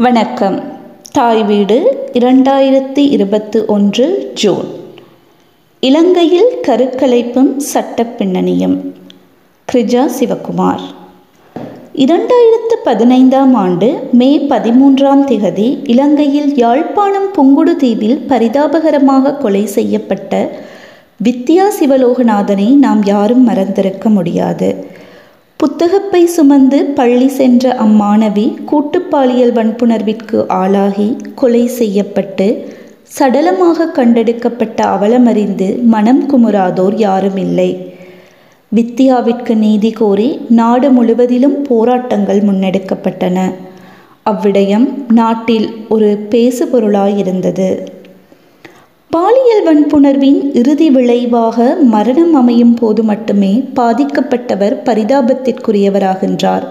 [0.00, 0.62] வணக்கம்.
[1.12, 4.68] தாய் வீடு இரண்டாயிரத்தி இருபத்து ஒன்று ஜூன்.
[5.80, 8.76] இலங்கையில் கருக்கலைப்பும் சட்ட பின்னணியும்.
[9.72, 10.80] கிரிஜா சிவகுமார்.
[11.94, 20.50] இரண்டாயிரத்து பதினைந்தாம் ஆண்டு மே பதிமூன்றாம் திகதி இலங்கையில் யாழ்ப்பாணம் புங்குடு தீவில் பரிதாபகரமாக கொலை செய்யப்பட்ட
[21.24, 24.87] வித்யா சிவலோகநாதனை நாம் யாரும் மறந்திருக்க முடியாது.
[25.60, 32.46] புத்தகப்பை சுமந்து பள்ளி சென்ற அம்மாணவி கூட்டுப்பாலியல் வன்புணர்விற்கு ஆளாகி கொலை செய்யப்பட்டு
[33.18, 37.70] சடலமாக கண்டெடுக்கப்பட்ட அவலமறிந்து மனம் குமுறாதோர் யாரும் இல்லை
[38.72, 43.50] வித்தியாவிற்கு நீதி கோரி நாடு முழுவதிலும் போராட்டங்கள் முன்னெடுக்கப்பட்டன.
[44.22, 47.68] அவ்விடயம் நாட்டில் ஒரு பேசுபொருளாயிருந்தது.
[49.10, 56.64] பாலியல் வன்புணர்வின் இறுதி விளைவாக மரணம் அமையும் போது மட்டுமே பாதிக்கப்பட்டவர் பரிதாபத்திற்குரியவராகின்றார்.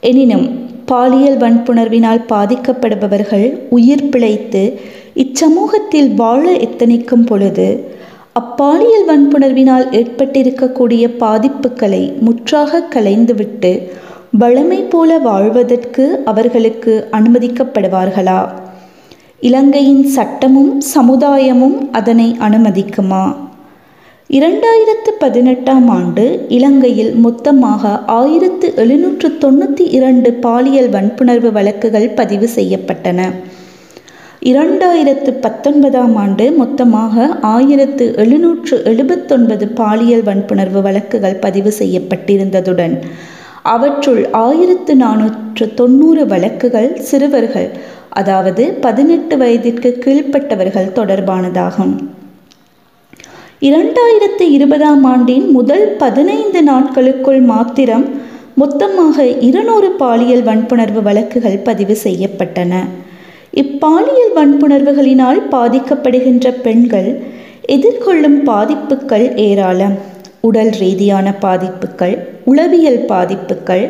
[0.00, 0.44] எனினும்
[0.84, 4.62] பாலியல் வன்புணர்வினால் பாதிக்கப்படுபவர்கள் உயிர் பிழைத்து
[5.14, 7.68] இச்சமூகத்தில் வாழ எத்தனிக்கும் பொழுது
[8.32, 13.72] அப்பாலியல் வன்புணர்வினால் ஏற்பட்டிருக்கக்கூடிய பாதிப்புகளை முற்றாக கலைந்துவிட்டு
[14.38, 18.40] வளமை போல வாழ்வதற்கு அவர்களுக்கு அனுமதிக்கப்படுவார்களா?
[19.42, 23.24] இலங்கையின் சட்டமும் சமுதாயமும் அதனை அனுமதிக்குமா?
[24.30, 33.20] இரண்டாயிரத்து பதினெட்டாம் ஆண்டு இலங்கையில் மொத்தமாக ஆயிரத்து எழுநூற்று தொண்ணூற்றி இரண்டு பாலியல் வன்புணர்வு வழக்குகள் பதிவு செய்யப்பட்டன.
[34.40, 42.96] இரண்டாயிரத்து பத்தொன்பதாம் ஆண்டு மொத்தமாக ஆயிரத்து எழுநூற்று எழுபத்தொன்பது பாலியல் வன்புணர்வு வழக்குகள் பதிவு செய்யப்பட்டிருந்ததுடன்
[43.62, 47.68] அவற்றுள் ஆயிரத்து நானூற்று தொண்ணூறு வழக்குகள் சிறுவர்கள்
[48.20, 51.94] அதாவது பதினெட்டு வயதிற்கு கீழ்ப்பட்டவர்கள் தொடர்பானதாகும்.
[53.68, 58.06] இரண்டாயிரத்து இருபதாம் ஆண்டின் முதல் பதினைந்து நாட்களுக்குள் மாத்திரம்
[58.62, 62.74] மொத்தமாக இருநூறு பாலியல் வன்புணர்வு வழக்குகள் பதிவு செய்யப்பட்டன.
[63.62, 67.10] இப்பாலியல் வன்புணர்வுகளினால் பாதிக்கப்படுகின்ற பெண்கள்
[67.76, 69.96] எதிர்கொள்ளும் பாதிப்புகள் ஏராளம்.
[70.48, 73.84] உடல் ரீதியான பாதிப்புகள் உளவியல் பாதிப்புகள்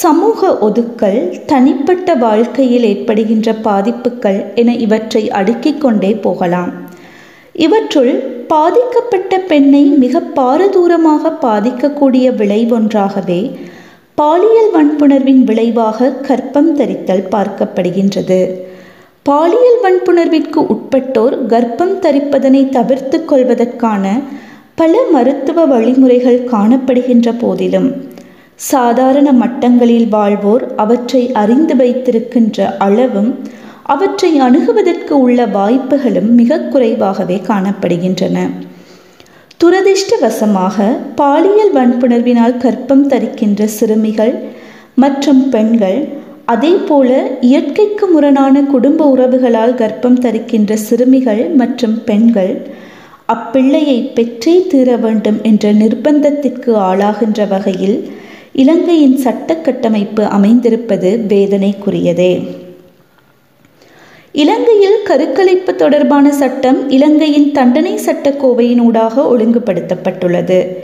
[0.00, 6.70] சமூக ஒதுக்கல் தனிப்பட்ட வாழ்க்கையில் ஏற்படுகின்ற பாதிப்புகள் என இவற்றை அடுக்கிக் கொண்டே போகலாம்.
[7.64, 8.12] இவற்றுள்
[8.46, 13.40] பாதிக்கப்பட்ட பெண்ணை மிக பாரதூரமாக பாதிக்கக்கூடிய விளைவொன்றாகவே
[14.14, 18.40] பாலியல் வன்புணர்வின் விளைவாக கற்பம் தரித்தல் பார்க்கப்படுகின்றது.
[19.22, 24.04] பாலியல் வன்புணர்விற்கு உட்பட்டோர் கர்ப்பம் தரிப்பதனை தவிர்த்து கொள்வதற்கான
[24.74, 27.90] பல மருத்துவ வழிமுறைகள் காணப்படுகின்ற போதிலும்
[28.70, 33.30] சாதாரண மட்டங்களில் வாழ்வோர் அவற்றை அறிந்து வைத்திருக்கின்ற அளவும்
[33.84, 38.36] அவற்றை அணுகுவதற்கு உள்ள வாய்ப்புகளும் மிக குறைவாகவே காணப்படுகின்றன.
[39.60, 40.76] துரதிர்ஷ்டவசமாக
[41.14, 44.34] பாலியல் வன்புணர்வினால் கற்பம் தரிக்கின்ற சிறுமிகள்
[44.94, 46.00] மற்றும் பெண்கள்
[46.44, 52.54] அதே போல இயற்கைக்கு முரணான குடும்ப உறவுகளால் கர்ப்பம் தரிக்கின்ற சிறுமிகள் மற்றும் பெண்கள்
[53.26, 57.98] அப்பிள்ளையை பெற்றே தீர வேண்டும் என்ற நிர்பந்தத்திற்கு ஆளாகின்ற வகையில்
[58.54, 62.48] இலங்கையின் சட்ட கட்டமைப்பு அமைந்திருப்பது வேதனைக்குரியதே.
[64.32, 70.76] இலங்கையில் கருக்கலைப்பு தொடர்பான சட்டம் இலங்கையின் தண்டனை சட்டக்கோவையினூடாக ஒழுங்குபடுத்தப்பட்டுள்ளது.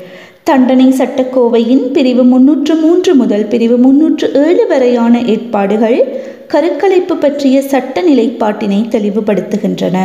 [0.43, 8.81] தண்டனை சட்டக்கோவையின் பிரிவு முன்னூற்று மூன்று முதல் பிரிவு முன்னூற்று ஏழு வரையான ஏற்பாடுகள் கருக்கலைப்பு பற்றிய சட்ட நிலைப்பாட்டினை
[8.89, 9.99] தெளிவுபடுத்துகின்றன.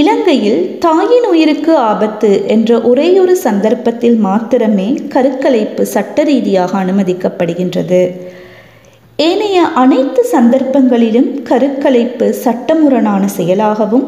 [0.00, 8.00] இலங்கையில் தாயின் உயிருக்கு ஆபத்து என்ற ஒரேயொரு சந்தர்ப்பத்தில் மாத்திரமே கருக்கலைப்பு சட்ட ரீதியாக அனுமதிக்கப்படுகின்றது.
[9.16, 14.06] ஏனைய அனைத்து சந்தர்ப்பங்களிலும் கருக்கலைப்பு சட்டமுரணான செயலாகவும்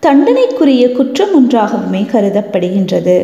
[0.00, 3.16] தண்டனைக்குரிய குற்றம் ஒன்றாகவுமே கருதப்படுகின்றது.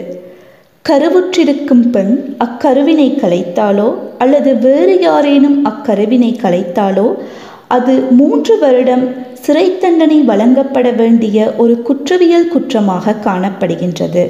[0.84, 2.14] கருவுற்றிருக்கும் பெண்
[2.44, 7.08] அக்கருவினை கலைத்தாலோ அல்லது வேறு யாரேனும் அக்கருவினை கலைத்தாலோ
[7.68, 9.04] அது மூன்று வருடம்
[9.44, 14.24] சிறை தண்டனை வழங்கப்பட வேண்டிய ஒரு குற்றவியல் குற்றமாக காணப்படுகின்றது.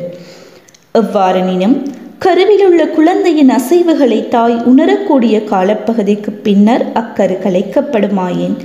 [0.94, 1.76] எவ்வாறெனினும்
[2.18, 8.56] கருவிலுள்ள குழந்தையின் அசைவுகளை தாய் உணரக்கூடிய காலப்பகுதிக்கு பின்னர் அக்கரு கலைக்கப்படுமாயின்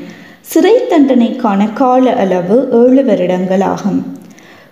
[0.42, 4.00] சிறை தண்டனைக்கான கால அளவு ஏழு வருடங்களாகும்.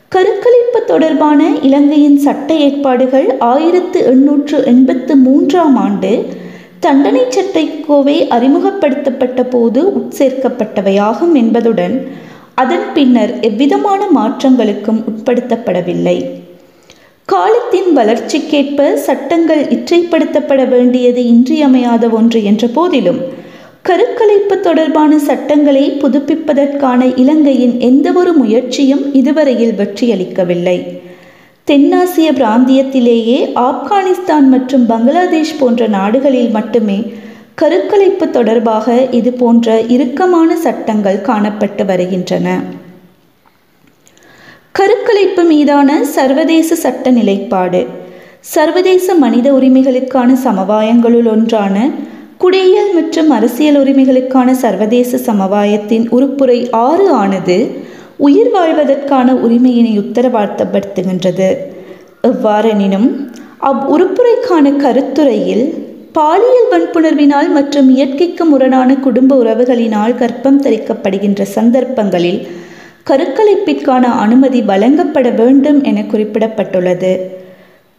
[0.08, 6.12] கருக்கலைப்பு தொடர்பான இலங்கையின் சட்ட ஏற்பாடுகள் ஆயிரத்து எண்ணூற்று எண்பத்து மூன்றாம் ஆண்டு
[6.84, 11.96] தண்டனை சட்டைக்கோவை அறிமுகப்படுத்தப்பட்ட போது உட்சேர்க்கப்பட்டவையாகும் என்பதுடன்
[12.56, 16.16] அதன் பின்னர் எவ்விதமான மாற்றங்களுக்கும் உட்படுத்தப்படவில்லை.
[17.26, 23.22] காலத்தின் வளர்ச்சிக்கேற்ப சட்டங்கள் இற்றைப்படுத்தப்பட வேண்டியது இன்றியமையாத ஒன்று என்ற போதிலும்
[23.82, 30.78] கருக்கலைப்பு தொடர்பான சட்டங்களை புதுப்பிப்பதற்கான இலங்கையின் எந்தவொரு முயற்சியும் இதுவரையில் வெற்றியளிக்கவில்லை.
[31.68, 36.98] தென்னாசிய பிராந்தியத்திலேயே ஆப்கானிஸ்தான் மற்றும் பங்களாதேஷ் போன்ற நாடுகளில் மட்டுமே
[37.56, 42.48] கருக்கலைப்பு தொடர்பாக இது போன்ற இறுக்கமான சட்டங்கள் காணப்பட்டு வருகின்றன.
[44.72, 47.82] கருக்கலைப்பு மீதான சர்வதேச சட்ட நிலைப்பாடு.
[48.40, 51.90] சர்வதேச மனித உரிமைகளுக்கான சமவாயங்களுள் ஒன்றான
[52.38, 57.58] குடியியல் மற்றும் அரசியல் உரிமைகளுக்கான சர்வதேச சமவாயத்தின் உறுப்புரை ஆறு ஆனது
[58.26, 61.50] உயிர் வாழ்வதற்கான உரிமையினை உத்தரவாதப்படுத்துகின்றது.
[62.30, 63.08] எவ்வாறெனினும்
[63.70, 65.66] அவ் உறுப்புரைக்கான கருத்துரையில்
[66.18, 72.42] பாலியல் வன்புணர்வினால் மற்றும் இயற்கைக்கு முரணான குடும்ப உறவுகளினால் கற்பம் தரிக்கப்படுகின்ற சந்தர்ப்பங்களில்
[73.10, 77.14] கருக்கலைப்பிற்கான அனுமதி வழங்கப்பட வேண்டும் என குறிப்பிடப்பட்டுள்ளது.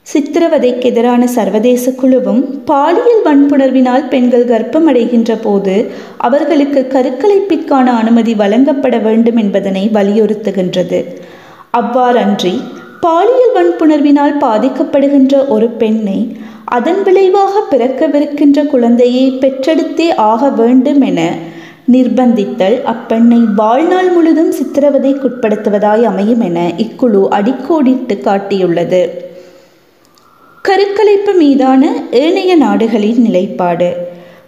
[0.06, 5.74] சித்திரவதைக்கு எதிரான சர்வதேச குழுவும் பாலியல் வன்புணர்வினால் பெண்கள் கர்ப்பமடைகின்ற போது
[6.16, 10.98] அவர்களுக்கு கருக்கலைப்பிற்கான அனுமதி வழங்கப்பட வேண்டும் என்பதனை வலியுறுத்துகின்றது.
[11.80, 12.54] அவ்வாறன்றி
[13.00, 16.18] பாலியல் வன்புணர்வினால் பாதிக்கப்படுகின்ற ஒரு பெண்ணை
[16.64, 21.20] அதன் விளைவாக பிறக்கவிருக்கின்ற குழந்தையை பெற்றெடுத்தே ஆக வேண்டும் என
[21.92, 29.04] நிர்பந்தித்தல் அப்பெண்ணை வாழ்நாள் முழுதும் சித்திரவதைக்குட்படுத்துவதாய் அமையும் என இக்குழு அடிக்கோடிட்டு காட்டியுள்ளது.
[30.64, 33.88] கருக்கலைப்பு மீதான ஏனைய நாடுகளின் நிலைப்பாடு.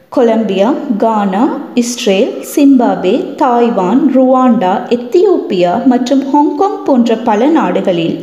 [0.09, 1.43] Colombia Ghana
[1.75, 8.17] Israel Zimbabwe Taiwan Rwanda Ethiopia மற்றும் ஹாங்காங் போன்ற பல நாடுகளில்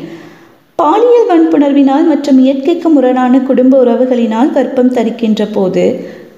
[0.75, 5.85] பாலியல் வன்புணர்வினால் மற்றும் இயற்கைக்கு முரணான குடும்ப உறவுகளினால் கர்ப்பம் தரிக்கின்ற போது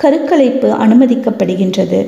[0.04, 2.02] கருக்கலைப்பு அனுமதிக்கப்படுகின்றது.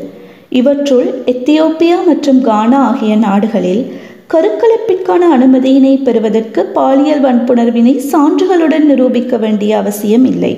[0.62, 3.84] இவற்றுள் எத்தியோப்பியா மற்றும் கானா ஆகிய நாடுகளில்
[4.30, 10.54] கருக்கலைப்பிற்கான அனுமதியினை பெறுவதற்கு பாலியல் வன்புணர்வினை சான்றுகளுடன் நிரூபிக்க வேண்டிய அவசியம் இல்லை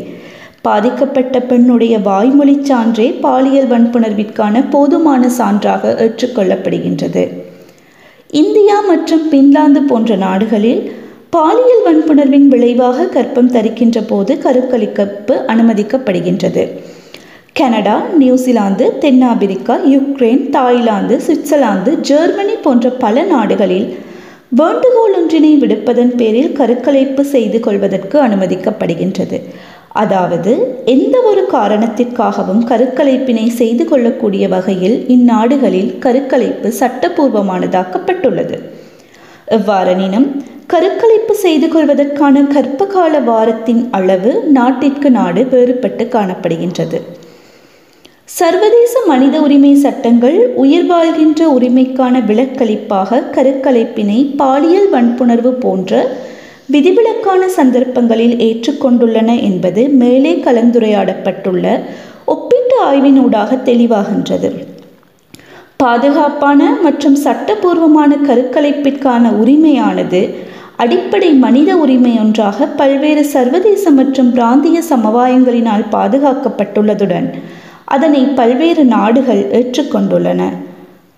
[0.62, 7.24] பாதிக்கப்பட்ட பெண்ணுடைய வாய்மொழி சான்றே பாலியல் வன்புணர்விற்கான போதுமான சான்றாக ஏற்றுக்கொள்ளப்படுகின்றது
[8.34, 10.82] இந்தியா மற்றும் பின்லாந்து போன்ற நாடுகளில்
[11.30, 16.64] பாலியல் வன்புணர்வின் விளைவாக கற்பம் தரிக்கின்ற போது கருக்கலிக்கப்பு அனுமதிக்கப்படுகின்றது.
[17.60, 23.88] கனடா நியூசிலாந்து தென்னாப்பிரிக்கா யுக்ரைன் தாய்லாந்து சுவிட்சர்லாந்து ஜெர்மனி போன்ற பல நாடுகளில்
[24.60, 29.38] வேண்டுகோள் ஒன்றினை விடுப்பதன் பேரில் கருக்கலைப்பு செய்து கொள்வதற்கு அனுமதிக்கப்படுகின்றது.
[30.04, 30.52] அதாவது
[30.96, 38.58] எந்த ஒரு காரணத்திற்காகவும் கருக்கலைப்பினை செய்து கொள்ளக்கூடிய வகையில் இந்நாடுகளில் கருக்கலைப்பு சட்டபூர்வமானதாக்கப்பட்டுள்ளது.
[39.58, 40.28] எவ்வாறெனினும்
[40.74, 47.00] கருக்கலைப்பு செய்து கொள்வதற்கான கர்ப்பகால வாரத்தின் அளவு நாட்டிற்கு நாடு வேறுபட்டு காணப்படுகின்றது.
[48.28, 56.02] சர்வதேச மனித உரிமை சட்டங்கள் உயிர் வாழ்கின்ற உரிமைக்கான விலக்களிப்பாக கருக்கலைப்பினை பாலியல் வன்புணர்வு போன்ற
[56.74, 61.66] விதிவிலக்கான சந்தர்ப்பங்களில் ஏற்றுக்கொண்டுள்ளன என்பது மேலே கலந்துரையாடப்பட்டுள்ள
[62.26, 64.50] ஒப்பீட்டு ஆய்வினூடாக தெளிவாகின்றது.
[65.78, 70.22] பாதுகாப்பான மற்றும் சட்டபூர்வமான கருக்கலைப்பிற்கான உரிமையானது
[70.76, 77.30] அடிப்படை மனித உரிமை ஒன்றாக பல்வேறு சர்வதேச மற்றும் பிராந்திய சமவாயங்களினால் பாதுகாக்கப்பட்டுள்ளதுடன்
[77.88, 80.50] அதனை பல்வேறு நாடுகள் ஏற்றுக்கொண்டுள்ளன.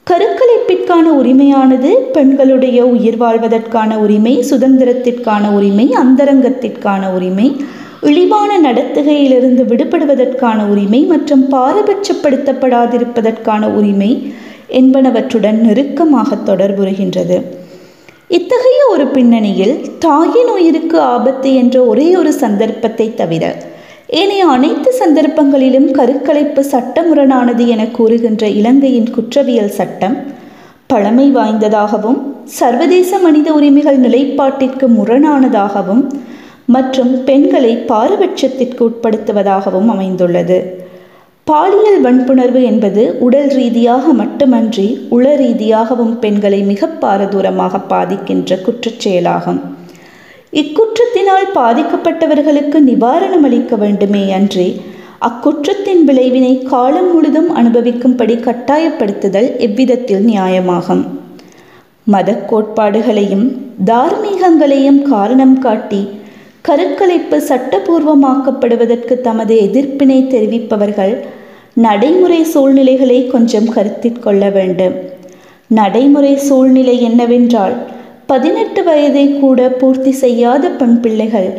[0.08, 7.56] கருக்கலைப்பிற்கான உரிமையானது பெண்களுடைய உயிர் வாழ்வதற்கான உரிமை சுதந்திரத்திற்கான உரிமை அந்தரங்கத்திற்கான உரிமை
[8.02, 14.34] இழிவான நடத்துகையிலிருந்து விடுபடுவதற்கான உரிமை மற்றும் பாரபட்சப்படுத்தப்படாதிருப்பதற்கான உரிமை
[14.72, 17.42] என்பனவற்றுடன் நெருக்கமாக தொடர்புறுகின்றது
[18.28, 23.69] இத்தகைய ஒரு பின்னணியில் தாயின் உயிருக்கு ஆபத்து என்ற ஒரே ஒரு சந்தர்ப்பத்தை தவிர
[24.18, 30.16] ஏனைய அனைத்து சந்தர்ப்பங்களிலும் கருக்கலைப்பு சட்டமுரணானது என கூறுகின்ற இலங்கையின் குற்றவியல் சட்டம்
[30.88, 36.04] பழமை வாய்ந்ததாகவும் சர்வதேச மனித உரிமைகள் நிலைப்பாட்டிற்கு முரணானதாகவும்
[36.66, 40.60] மற்றும் பெண்களை பாரபட்சத்திற்கு உட்படுத்துவதாகவும் அமைந்துள்ளது.
[41.44, 49.62] பாலியல் வன்புணர்வு என்பது உடல் ரீதியாக மட்டுமன்றி உள ரீதியாகவும் பெண்களை மிக பாரதூரமாக பாதிக்கின்ற குற்றச்செயலாகும்.
[50.54, 54.82] இக்குற்றத்தினால் பாதிக்கப்பட்டவர்களுக்கு நிவாரணம் அளிக்க வேண்டுமே அன்றி
[55.22, 61.04] அக்குற்றத்தின் விளைவினை காலம் முழுதும் அனுபவிக்கும்படி கட்டாயப்படுத்துதல் எவ்விதத்தில் நியாயமாகும்?
[62.04, 63.46] மத கோட்பாடுகளையும்
[63.86, 66.02] தார்மீகங்களையும் காரணம் காட்டி
[66.68, 71.16] கருக்கலைப்பு சட்டபூர்வமாக்கப்படுவதற்கு தமது எதிர்ப்பினை தெரிவிப்பவர்கள்
[71.74, 74.96] நடைமுறை சூழ்நிலைகளை கொஞ்சம் கருத்தில் கொள்ள வேண்டும்.
[75.68, 77.78] நடைமுறை சூழ்நிலை என்னவென்றால்
[78.30, 81.50] பதினெட்டு வயதை கூட பூர்த்தி செய்யாத பெண் பிள்ளைகள்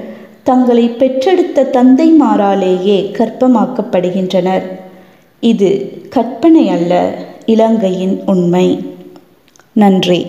[0.42, 4.66] தங்களை பெற்றெடுத்த தந்தைமாராலேயே கற்பமாக்கப்படுகின்றனர்
[5.42, 5.70] இது
[6.10, 6.92] கற்பனை அல்ல
[7.46, 8.66] இலங்கையின் உண்மை.
[9.72, 10.20] நன்றி.